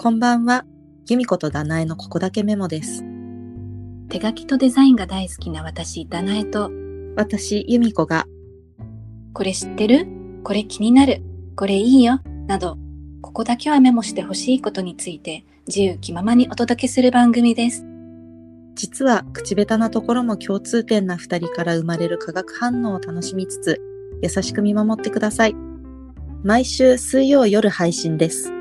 [0.00, 0.64] こんばんは。
[1.08, 3.02] 由美子とダナエのここだけメモです。
[4.08, 6.70] 手書きとデザインが大好きな私、ダナエと、
[7.16, 8.24] 私、由美子が
[9.32, 10.06] これ知ってる？
[10.44, 11.20] これ気になる
[11.56, 12.78] これいいよなど、
[13.22, 17.84] ここだけはメモしてほしいことについて自由気ままにお届けする番組です。
[18.76, 23.82] 実は口下手なところも共通点な二人から生まれる化学反応を楽しみつつ、
[24.22, 25.56] 優しく見守ってください。
[26.44, 28.52] 毎週水曜夜配信です。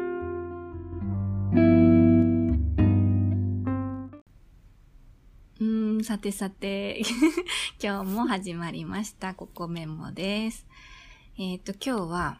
[6.08, 7.02] さてさて、
[7.84, 9.34] 今日も始まりました。
[9.34, 10.66] ここメモです。
[11.38, 12.40] えっ、と、今日は、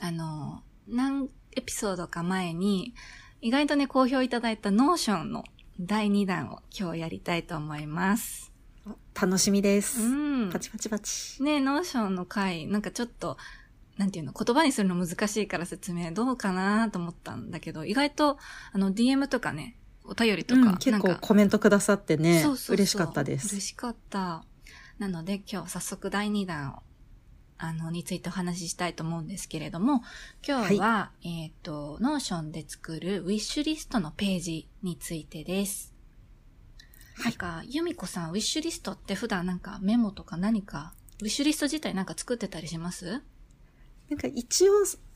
[0.00, 2.92] あの、何エピソードか前に、
[3.40, 5.44] 意外とね、好評いただいた Notion の
[5.78, 8.50] 第2弾を今日やりたいと思います。
[9.14, 10.50] 楽しみですうん。
[10.50, 11.40] パチパチパチ。
[11.40, 13.36] ね Notion の回、なんかちょっと、
[13.96, 18.38] なんていうの、言葉にするの難しいから説明どうかなと思ったんだけど、意外と、
[18.72, 23.54] あの、DM とかね、お便りとか、うん、結構コメントくださってね、そうそう嬉しかったです。
[23.54, 24.44] 嬉しかった。
[24.98, 26.82] なので今日早速第2弾を、
[27.58, 30.02] あの、についてお話ししたいと思うんですけれども、
[30.46, 35.94] 今日は、えっ、と、 Notion で作るウィッシュリストのページについてです。
[37.24, 43.22] なんか、由美子さん、ウィッシュリストって普段なんかメモとか何か、ウィッシュリスト自体なんか作ってたりします？
[44.10, 44.72] なんか一応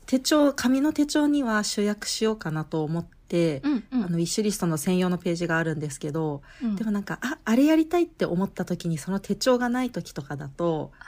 [0.09, 4.03] 手帳、紙の手帳には集約しようかなと思って、うんうん。
[4.05, 11.03] あの、ウィッシュリストの専用のページがあるんですけど、うんでもなんか、あ、あれやりたいって思った時にその手帳がない時とかだと、あ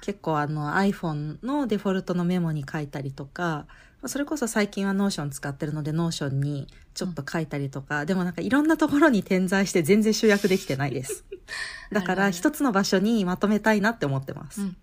[0.00, 3.66] 結構あの iPhone のデフォルトのメモに書いたりとか、
[4.04, 11.24] それこそ最近は Notion 使ってるので Notion にちょっと書いたりとか、でもなんかいろんなところに点在して全然集約できてないです。
[11.90, 14.62] だから一つの場所にまとめたいなって思ってます。
[14.62, 14.76] うん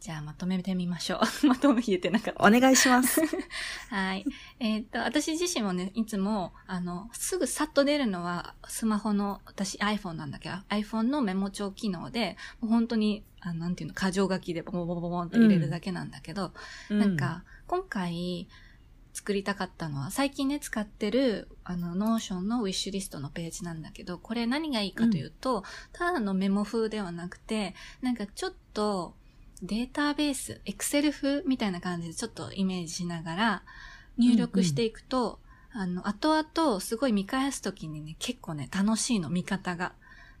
[0.00, 1.46] じゃあまとめてみましょう。
[1.48, 2.44] まとめ言えてなかった。
[2.44, 3.20] お願いします。
[3.90, 4.24] はい。
[4.58, 16.52] えっ、と、私自身もね、いつも、あの、すぐさっと出るのは、スマホの、私 iPhone なんだけど、iPhone のメモ帳機能で、もう本当に、あのなんていうの、箇条書きでボボボボボボンって入れるだけなんだけど、
[16.90, 18.48] なんか、今回、
[19.16, 29.14] 作りたかったのは、最近ね、使ってる、あの、 Notion のウィッシュリストのページなんだけど、これ何がいいかというと、ただのメモ風ではなくて、なんかちょっと、
[29.62, 33.62] データベース、エクセル風みたいな感じでちょっとイメージしながら
[34.18, 35.38] 入力していくと、
[35.72, 39.92] あの、後々すごい見返すときにね、結構ね、楽しいの、見方が。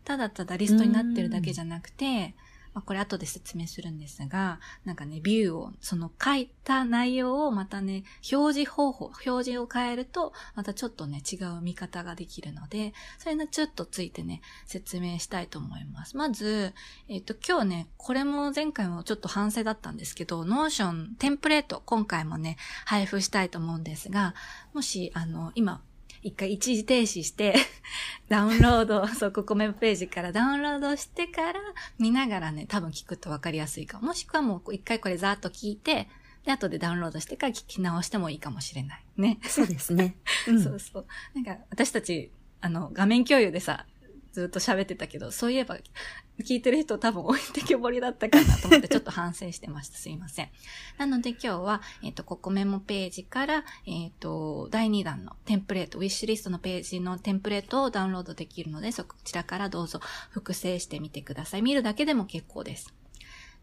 [0.04, 2.34] ただただリストになってるだけじゃなくて、
[2.76, 16.18] まあ、これ後で説明するんですが、なんかね、ビューを、その書いた内容をまたね、表示方法、表示を変えると、またちょっとね、違う見方ができるので、それのちょっとついてね、説明したいと思います。
[16.18, 16.74] まず、
[17.08, 24.34] えっ、と、今日ね、これも前回もちょっと反省だったんですけど、 Notion テンプレート、今回もね、配布したいと思うんですが、
[24.74, 25.80] もし、あの、今、
[26.26, 27.54] 一回一時停止して、
[28.28, 31.60] ダウンロード、 そう、ここメモページからダウンロードしてから
[32.00, 34.08] 見ながらね、多分聞くとわかりやすいかも。
[34.08, 36.08] もしくはもう一回これざーっと聞いて、
[36.44, 39.04] で、後でダウンロードしてから聞き直してもいいかもしれない。
[39.16, 39.38] ね。
[39.44, 40.16] そうですね。
[40.48, 41.06] うん そうそう。
[41.34, 43.86] なんか、私たち、あの、画面共有でさ、
[44.36, 45.78] ずっと喋ってたけど、そういえば、
[46.40, 49.96] 聞いてる人多分置いてけぼりだったかなと思ってちょっと反省してました。
[49.96, 50.50] すいません。
[50.98, 61.62] なので今日は、えっ、と、ここメモページから、えっ、と、第2弾のテンプレート、ウィッシュリストのページのテンプレートをダウンロードできるので、そちらからどうぞ複製してみてください。
[61.62, 62.92] 見るだけでも結構です。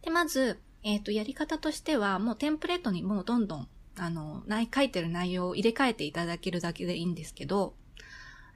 [0.01, 3.67] で、まず、えっ、と、やり方としては、もうテンプレートにもうどんどん、
[3.97, 7.75] あの、書いてる内容を入れ替えていただけるだけでいいんですけど、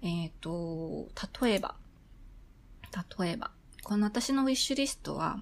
[0.02, 1.10] えっ、と、
[1.42, 1.76] 例えば、
[3.20, 3.52] 例えば、
[3.84, 5.40] この私のウィッシュリストは、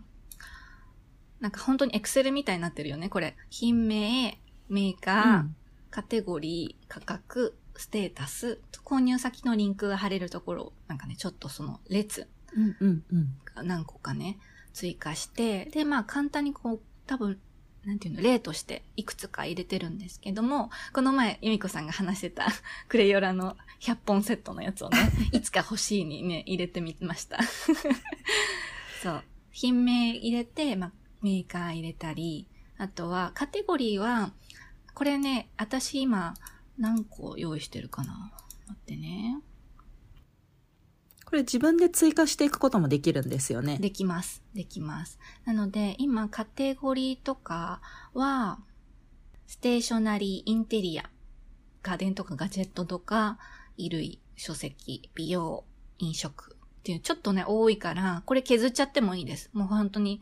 [1.40, 3.36] なんか本当にエクセルみたいになってるよね、これ。
[3.50, 4.40] 品名、
[4.70, 5.56] メーカー、うん
[5.96, 13.38] カテゴリー、価格、ステータス、購入先のリンクが貼れるところを、なんかね、ちょっとその列うんうんうん。
[13.56, 14.38] が何個かね、
[14.74, 17.40] 追加して、で、まあ簡単にこう、多分、
[17.86, 22.48] なんていうの、例としていくつか入れてるんですけども、この前、由美子さんが話してた
[22.90, 24.98] クレヨラの100本セットのやつをね、
[25.32, 27.40] いつか欲しいにね、入れてみました。
[29.04, 29.24] そう。
[29.52, 34.34] 品名入れて、まあ、メーカー入れたり、あとは、カテゴリーは、
[34.94, 36.34] これね、私今、
[36.78, 38.34] 何個用意してるかな
[38.68, 39.40] 待ってね。
[41.26, 43.78] これ自分で追加していくこともできるんですよね。
[43.80, 44.44] できます。
[44.54, 45.20] できます。
[45.44, 47.82] なので、今、カテゴリーとか
[48.14, 48.60] は、
[49.48, 51.10] ステーショナリー、インテリア、
[51.82, 53.40] 家電とかガジェットとか、
[53.78, 55.66] 衣類、書籍、美容、
[55.98, 59.50] 飲食っていう、ちょっとね、多いから、これ削っちゃってもいいです。
[59.54, 60.22] もう本当に、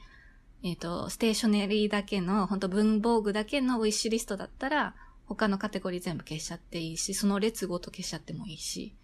[0.63, 4.95] えっ、と、ステーショナリーだけの、本当文房具だけのウィッシュリストだったら、
[5.25, 8.95] 他のカテゴリー全部消しちゃっていいし、その列ごと消しちゃってもいいし。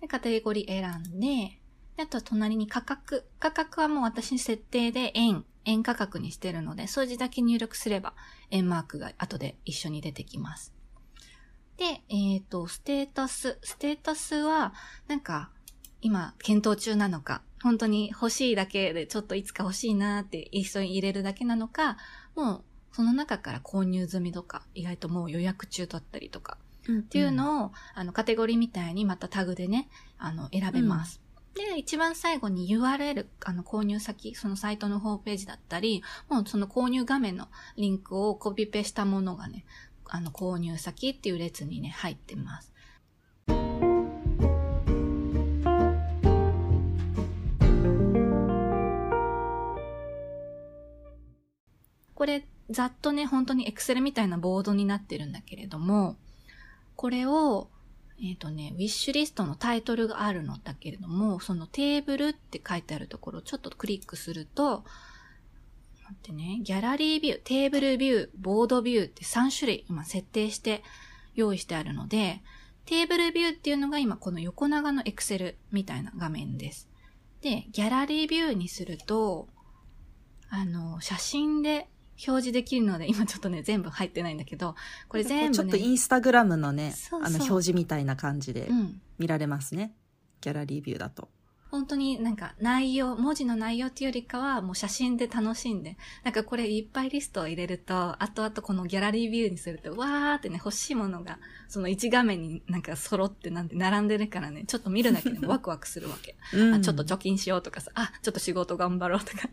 [0.00, 1.58] で、カテゴリー選んで、
[1.96, 3.26] であと隣に価格。
[3.38, 8.14] 価格はもう私設定で円、円価格にしてるので、数字だけ入力すれば
[8.50, 10.74] 円マークが後で一緒に出てきます。
[11.76, 13.58] で、えっ、ー、と、ステータス。
[13.62, 14.72] ステータスは、
[15.08, 15.50] なんか、
[16.00, 21.98] 今、検討中なのか、本当に欲しいだけで、ちょっといつか欲しいなって一緒に入れるだけなのか、
[22.34, 26.58] もう、その中から購入済みとか、意外ともう予約中だったりとか、
[26.92, 29.88] っていうのを、あの、カテゴリーみたいにまたタグでね、
[30.18, 31.20] あの、選べます。
[31.56, 39.64] うん、で、一番最後に URL、あの、購入先、そのサイトのホームページだったり、もうその購入画面のリンクをコピペしたものがね、
[40.06, 42.72] あの、購入先っていう列にね、入ってます。
[52.14, 56.16] これ、ざっとね、本当に Excel みたいなボードになってるんだけれども、
[56.96, 57.68] これを、
[58.18, 64.84] えっ、ー、とね、ウィッシュリストのタイトルがあるのだけれども、そのテーブルって書いてあるところをちょっとクリックすると、
[66.04, 70.82] 待ってね、ギャラリービュー、テーブルビュー、ボードビューって3種類今設定して
[71.34, 72.42] 用意してあるので、
[72.86, 76.88] テーブルビューっていうのが今この横長の Excel みたいな画面です。
[77.42, 79.48] で、ギャラリービューにすると、
[80.48, 81.88] あの、写真で
[82.26, 84.74] 表示できるので、今ちょっとね、全部入ってないんだけど、
[85.08, 88.68] これ全部、ね、ちょっとインスタグラムのね、そうそうあの表示みたいな感じで
[89.18, 89.82] 見られますね。
[89.82, 89.90] うん、
[90.40, 91.28] ギャラリービューだと。
[91.70, 106.36] 本当になんか内容、文字の内容っていうよりかはもう写真で楽しんで、なんかこれいっぱいリストを入れると、後々このギャラリービューにすると、わーってね、欲しいものが、その1画面になんか揃ってなんて並んでるからね、ちょっと見るだけでもワクワクするわけ。
[106.56, 109.48] うん、あちょっと貯金しようとかさ、あ、ちょっと仕事頑張ろうとか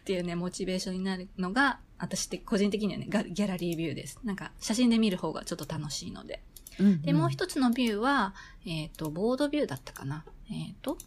[0.00, 4.20] っていうね、モチベーションになるのが、私って個人的にはね、ギャラリービューです。
[4.24, 6.42] なんか写真で見る方がちょっと楽しいので。
[6.78, 8.34] うんうん、で、もう一つのビューは、
[8.66, 10.24] えっ、ー、と、ボードビューだったかな。
[10.50, 10.98] えっ、ー、と、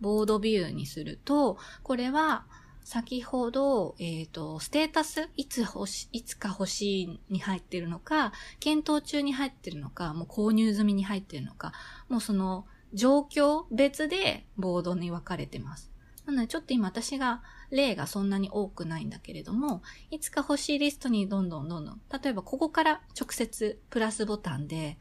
[0.00, 2.44] ボードビューにすると、これは、
[2.84, 11.72] 先ほど、えっ、ー、と、ステータス、いつ欲し、いつか欲しいに入ってるのか、検討中に入ってるのか、もう購入済みに入ってるのか、
[12.08, 15.90] もうその、状況別でボードに分かれてます。
[16.26, 24.98] なので、ちょっと今私が例がそんなに多くないんだけれども、いつか欲しいリストにどんどんどんどん、例えばここから直接プラスボタンで、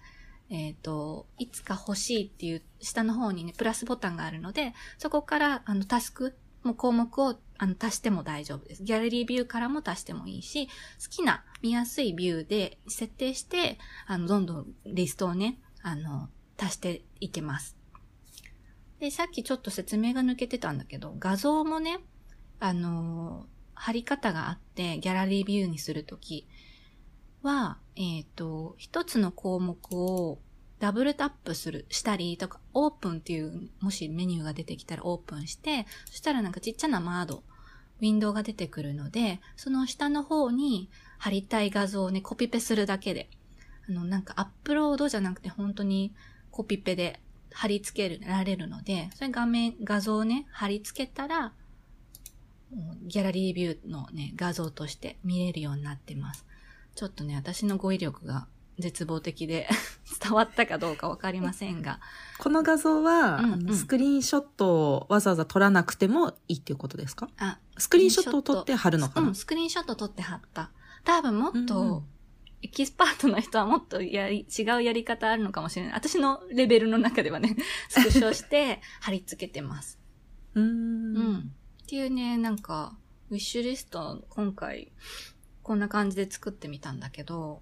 [0.49, 8.83] えっ、ー、と、いつか欲しいっていう下の方にね、プラスボタンがあるので、そこからあのタスクも項目をあの足しても大丈夫です。
[8.83, 10.71] ギャラリービューからも足してもいいし、好
[11.09, 13.77] きな見やすいビューで設定して、
[14.07, 17.77] あの、どんどんリストをね、あの、足していけます。
[18.99, 21.99] で、さっきちょっと説明が抜けてたんだけど、画像もね、
[22.59, 26.47] あの貼り方があって、ギャラリービューにするとき
[27.43, 30.39] は、えっ、ー、と、一つの項目を
[30.79, 37.43] ダブルタップする、したりとか、オープンっていう、もしメニューが出てきたらオープンして、そしたらなんかちっちゃな窓、
[37.99, 43.29] ウィンドウが出てくるので、その下の方に貼りたい画像をね、コピペするだけで、
[43.87, 46.13] あの、なんかアップロードじゃなくて本当に
[46.51, 47.19] コピペで
[47.51, 51.53] 貼り付けられるので、それ画面、画像をね、貼り付けたら、
[53.03, 56.45] ギャラリービューのね、画像として見れるようになってます。
[56.95, 58.47] ちょっとね、私の語彙力が
[58.79, 59.69] 絶望的で
[60.21, 61.99] 伝わったかどうかわかりませんが。
[62.39, 67.29] この画像は、うんうん、スクリーンショットをわざわざ撮らなくてもいいっていうことですか？
[67.37, 69.27] あ、スクリーンショットを撮って貼るのかな？
[69.27, 70.71] うん、スクリーンショット撮って貼った。
[71.03, 72.03] 多分もっと、うんうん
[72.61, 75.93] エキスパートの人はもっとやり、違うやり方あるのかもしれない。
[75.93, 77.55] 私のレベルの中ではね、
[77.89, 79.99] スクショして貼り付けてます。
[80.55, 80.63] うん。
[80.63, 80.69] う
[81.19, 81.53] ん。
[81.85, 82.97] っていうね、なんか、
[83.29, 84.91] ウィッシュリスト、今回、
[85.61, 87.61] こんな感じで作ってみたんだけど、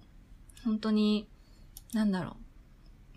[0.64, 1.28] 本当に、
[1.92, 2.38] なんだろ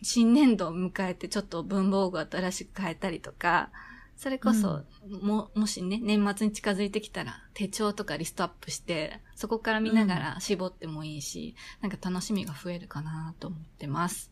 [0.02, 0.04] う。
[0.04, 3.72] 新年度を迎えてちょっと文房具を新しく変えたりとか、
[4.18, 14.30] それこそ、うん、も、もしね、年末に近づいてきたら、手帳とかリストアップして、そこから見ながら絞ってもいいし、うん、なんか楽しみが増えるかなと思ってます。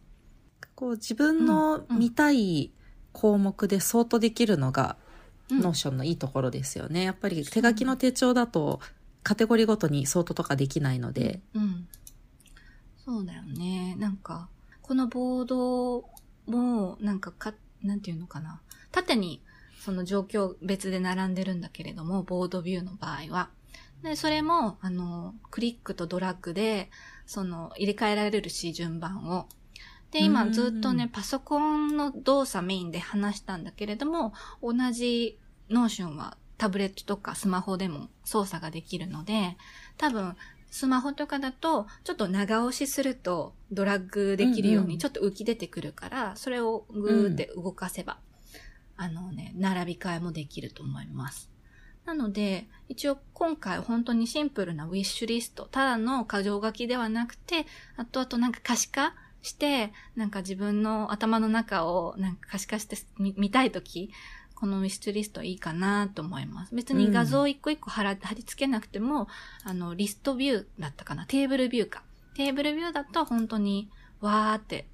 [0.75, 2.73] こう、自分の見たい
[3.13, 4.97] 項目でソートできるのが、
[5.49, 7.03] Notion のいいところですよね。
[7.03, 8.79] やっぱり手書きの手帳だと、
[9.23, 11.41] カテゴリーごとにソートとかできないので。
[11.53, 11.87] うん。
[13.03, 13.95] そうだよね。
[13.99, 14.49] なんか、
[14.81, 16.05] このボード
[16.47, 18.61] も、なんかか、なんていうのかな。
[18.91, 19.41] 縦に
[19.85, 23.49] その状況別で並んでるんだけれども、ボードビューの場合は。
[24.01, 26.89] で、それも、あの、クリックとドラッグで、
[27.27, 29.47] その、入れ替えられるし、順番を。
[30.15, 34.31] で、今ずっとね、パソコンの動作メインで話したんだけれども、
[34.63, 35.37] 同じ
[35.69, 39.57] Notion はタブレットとかスマホでも操作ができるので、
[39.97, 40.37] 多分、
[40.71, 48.17] スマホとかだと、ちょっと長押しするとドラッグできるよううんうんにちょっと浮き出てくるから、それをグーって動かせば、
[48.95, 51.49] あのね、並び替えもできると思います。
[52.05, 57.65] なので、一応今回本当にシンプルなウィッシュリスト、ただの箇条書きではなくて、
[57.97, 59.13] あとあとなんか可視化
[59.45, 64.11] して、なんか自分の頭の中をなんか可視化してみ見たいとき、
[64.55, 66.73] このウィッシュリストいいかなと思います。
[66.73, 69.27] 別に画像一個一個貼ら貼り付けなくても、
[69.63, 72.03] あの、リストビューだったかなテーブルビューか。
[72.35, 73.89] テーブルビューだと本当に
[74.21, 74.87] わーって、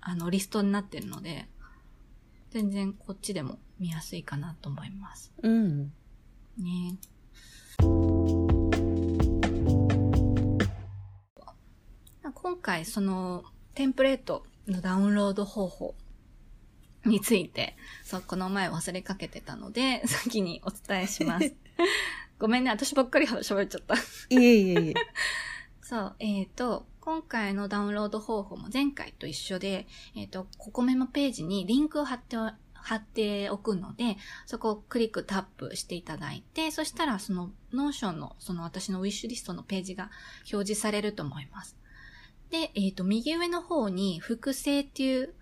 [0.00, 1.48] あの、リストになってるので、
[2.50, 5.32] 全然こっちでも見やすいかなと思います。
[5.42, 5.92] うん。
[6.58, 6.98] ね
[12.34, 13.44] 今回その
[13.76, 15.94] テンプレートのダウンロード方法
[17.04, 21.54] について、そう、この前忘れかけてたので、 先にお伝えします。
[22.40, 23.94] ごめんね、私ばっかり喋っちゃった。
[23.94, 23.98] い
[24.30, 24.94] えいえいえ。
[25.82, 34.16] そう、えっ、と、今回のダウンロード方法も前回と一緒で、えっ、と、ここメモページにリンクを貼ってお貼っておくので、
[34.46, 40.10] そこをクリックタップしていただいて、そしたらその Notion のその私のウィッシュリストのページが
[40.50, 41.76] 表示されると思います。
[42.50, 45.34] で、えっ、と、右上の方に複製っていう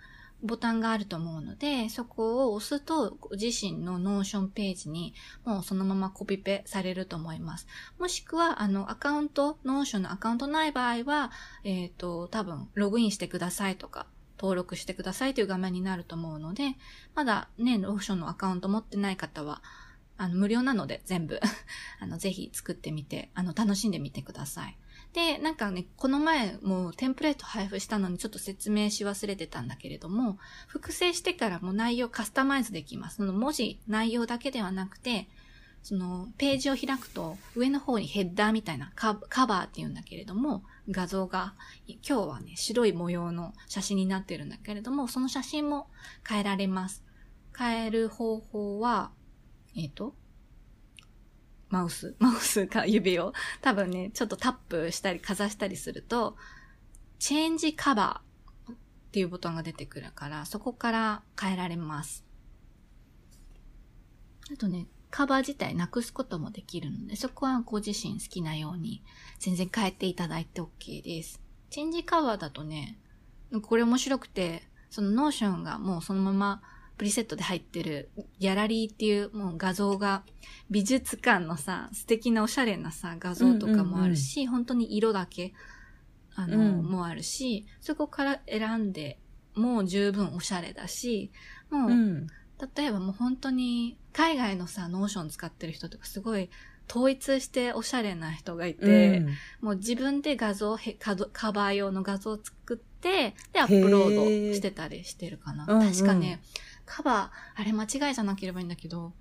[0.42, 7.66] ボタンがあると思うので、そこを押すと自身の Notion ページにもうそのままコピペされると思います。
[7.98, 11.30] もしくは、あの、アカウント、 Notion のアカウントない場合は、
[11.64, 14.06] えっ、と、多分、ログインしてくださいとか、
[14.38, 16.76] 登録してくださいという画面になると思うので、
[17.14, 19.62] まだね、 Notion のアカウント持ってない方は、
[20.16, 21.40] あの、無料なので全部、
[22.00, 24.76] あの、ぜひ作ってみて、あの、楽しんでみてください。
[25.14, 33.16] で、なんかね、この前もうテンプレート配布したのにちょっと説明し忘れてたんだけれども、複製してからも内容カスタマイズできます。
[33.16, 35.28] その文字、内容だけではなくて、
[35.84, 41.54] そのページを開くと上の方にヘッダーみたいなカ、カバーって言うんだけれども、画像が、
[41.86, 45.86] 今日はね、白い模様の写真になってるんだけれども、その写真も
[46.28, 47.04] 変えられます。
[47.56, 49.12] 変える方法は、
[49.76, 50.16] えっ、と、
[51.74, 56.36] マウス、 マウスか指を多分ね、ちょっとタップしたりかざしたりすると、
[57.18, 58.76] チェンジカバーっ
[59.10, 62.24] ていうボタンが出てくるから、そこから変えられます。
[64.52, 69.02] あとね、カバー自体なくすこともできるので、そこはご自身好きなように
[69.40, 71.40] 全然変えていただいて OK です。
[71.70, 73.00] change cover だとね、
[73.62, 76.62] これ面白くて、その Notion がもうそのまま
[76.96, 80.22] プリセットで入ってるギャラリーっていうもう画像が
[80.70, 85.52] 美術館のさ、素敵なおしゃれなさ、画像とかもあるし、本当に色だけ、
[86.36, 86.84] あの、うん。
[86.84, 89.18] もあるし、そこから選んで
[89.54, 91.30] もう十分おしゃれだし、
[91.70, 92.26] もう、うん。
[92.76, 96.50] 例えばもう本当に海外のさ、 Notion 使ってる人とかすごい
[96.88, 99.18] 統一しておしゃれな人がいて、
[99.60, 99.66] うん。
[99.66, 104.14] もう自分で画像へカド、カバー用の画像を作って、で、アップロー
[104.50, 105.66] ドしてたりしてるかな。
[105.68, 105.92] うんうん。
[105.92, 106.42] 確かね、
[106.86, 109.12] カバー、あれ間違いじゃなければいいんだけど、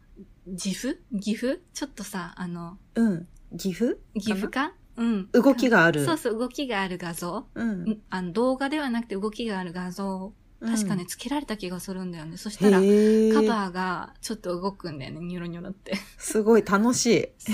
[0.45, 1.01] 自負？
[1.19, 3.27] 岐阜ちょっとさ、あの、うん。
[3.57, 4.73] 岐阜岐阜か？
[4.97, 5.31] うん。
[5.31, 6.05] 動きがある。
[6.05, 7.47] そうそう、動きがある画像。
[7.55, 7.83] うん。
[7.83, 12.37] んあの動画ではなくて動きがある画像、確かね、つけられた気がするんだよね。
[12.37, 15.93] そしたら、カバーがちょっと動くんだよね、ニョロニョロって。
[16.17, 17.29] すごい楽しい。
[17.37, 17.51] そ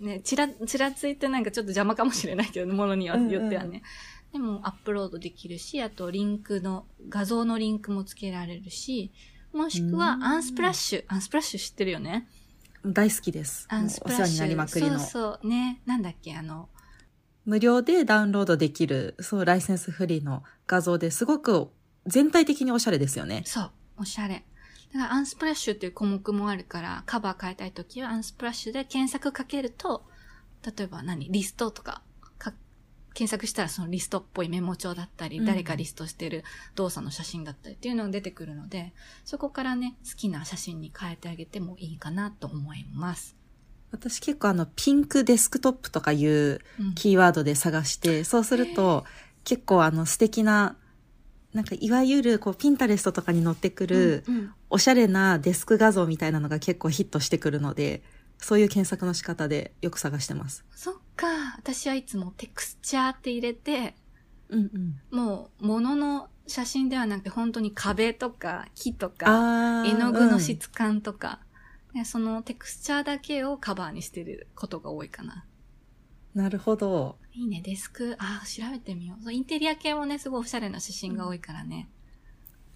[0.00, 0.04] う。
[0.04, 3.82] ね、ちら、ちらついてなんかちょっと邪魔かもしれないけど、ものにようんうんよってはね。
[4.32, 9.12] でも、アップロードできるし、あと、リンクの、画像のリンクもつけられるし、
[9.52, 12.26] もしくはう、ん Unsplash。Unsplash 知ってるよね？
[12.84, 13.66] 大好きです。
[13.68, 14.24] Unsplash。
[14.24, 14.98] お世話になりまくりの。
[14.98, 15.82] そうそう、ね。
[15.84, 16.70] なんだっけ、あの、
[17.44, 21.68] 無料でダウンロードできる、そう、ライセンスフリーの画像ですごく
[22.06, 23.42] 全体的におしゃれですよね。
[23.44, 24.44] そう、おしゃれ。
[24.94, 30.06] だから、アンスプラッシュっていう項目もあるから、カバー変えたいときは、アンスプラッシュで検索かけると、
[30.64, 31.30] 例えば何？
[31.30, 32.02] リストとかか、
[33.14, 35.44] 検索したらそのリストっぽいメモ帳だったり、うん。
[35.44, 38.92] 誰かリストしてる動作の写真だったりっていうのが出てくるので、
[39.24, 43.36] そこからね、好きな写真に変えてあげてもいいかなと思います。
[43.90, 46.94] 私結構あの、ピンクデスクトップとかいううん。
[46.94, 49.04] キーワードで探して、そうすると、
[49.44, 50.76] 結構あの素敵な、
[51.52, 54.52] なんかいわゆるこうピンタレストとかに載ってくる、うんうん。
[54.70, 58.02] おしゃれなデスク画像みたいなのが結構ヒットしてくるので、
[58.42, 60.64] そういう検索の仕方でよく探してます。
[60.74, 61.26] そっか。
[61.56, 63.94] 私はいつもテクスチャーって入れて、
[64.48, 64.70] うん
[65.12, 65.16] うん。
[65.16, 71.40] もう物の写真ではなくて本当に壁とか木とか、絵の具の質感とか、
[71.94, 75.34] ねそのテクスチャーだけをカバーにしてることが多いかな。
[75.34, 75.52] うん
[76.34, 77.18] なるほど。
[77.34, 78.16] いいね、デスク。
[78.18, 79.32] あー、調べてみようそう。
[79.32, 81.88] インテリア系もね、すごいおしゃれな写真が多いからね。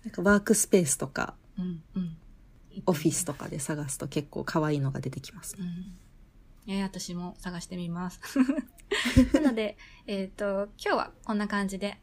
[0.04, 2.16] なんかワークスペースとか、うん、うん。
[2.84, 5.56] オフィスとかで探すと結構可愛いのが出てきます。
[5.58, 5.96] うん。
[6.68, 8.20] えー、私も探してみます。
[9.32, 12.00] なので、えっ、と、今日はこんな感じで、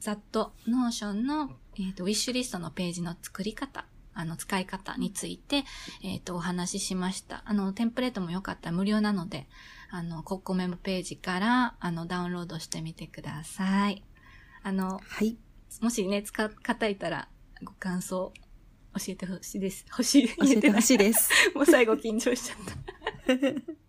[0.00, 5.64] ざっと、 Notion の、えっ、と、ウィッシュリストのページの作り方、あの、使い方について、
[6.02, 7.42] えっ、と、お話ししました。
[7.46, 9.48] あの、テンプレートもよかったら無料なので、
[9.90, 14.02] あの、コッコメモページから、あの、ダウンロードしてみてください。
[14.64, 15.36] あの、はい。
[15.80, 17.28] もしね、使う方いたら、
[17.62, 18.32] ご感想、
[18.94, 19.84] 教えてほしいです。
[19.88, 20.28] 欲しい。
[20.28, 21.30] 教えてほしいです。
[21.54, 22.82] もう最後緊張しちゃった。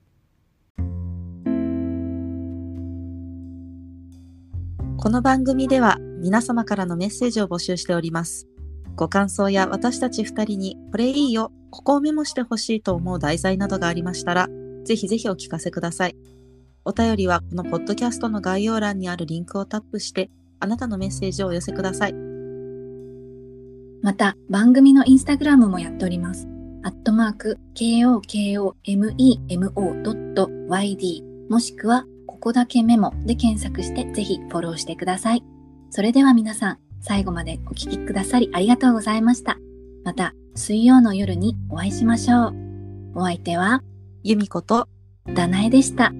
[4.98, 8.48] この番組では皆様からのメッセージを募集しております。
[8.95, 14.48] ご感想や私たち二人にこれいいよ、ここをメモしてほしいと思う題材などがありましたら、
[14.86, 16.15] ぜひぜひお聞かせください。
[16.86, 20.29] お便りはこのポッドキャストの概要欄にあるリンクをタップして、
[20.60, 22.33] あなたのメッセージをお寄せください。
[24.03, 26.50] また、番組のインスタグラムもやっております。
[26.83, 28.69] アットマーク、kokomemo.yd
[31.50, 35.43] もしくは、ここだけメモで検索してぜひフォローしてください。
[35.89, 39.57] それでは皆さん、最後までお聞きくださりありがとうございました。
[40.03, 42.53] また、水曜の夜にお会いしましょう。
[43.15, 43.81] お相手は、
[44.24, 44.89] 由美子と
[45.33, 46.13] ダナエでした。